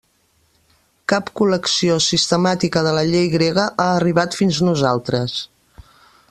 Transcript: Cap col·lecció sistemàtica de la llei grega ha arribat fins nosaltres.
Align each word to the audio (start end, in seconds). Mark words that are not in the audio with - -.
Cap 1.11 1.27
col·lecció 1.41 1.97
sistemàtica 2.05 2.83
de 2.87 2.95
la 2.97 3.05
llei 3.13 3.29
grega 3.35 3.67
ha 3.85 3.89
arribat 3.99 4.39
fins 4.41 4.63
nosaltres. 4.71 5.37